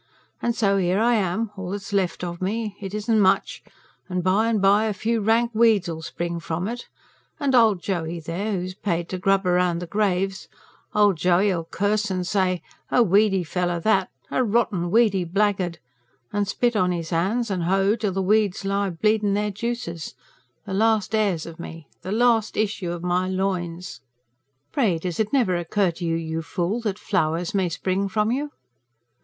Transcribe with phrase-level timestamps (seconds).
[0.41, 2.75] And so here I am all that's left of me.
[2.81, 3.61] It isn't much;
[4.09, 6.87] and by and by a few rank weeds 'ull spring from it,
[7.39, 10.47] and old Joey there, who's paid to grub round the graves,
[10.95, 15.77] old Joey 'ull curse and say: a weedy fellow that, a rotten, weedy blackguard;
[16.33, 20.15] and spit on his hands and hoe, till the weeds lie bleedin' their juices
[20.65, 21.87] the last heirs of me...
[22.01, 24.01] the last issue of my loins!"
[24.71, 28.49] "Pray, does it never occur to you, you fool, that FLOWERS may spring from you?"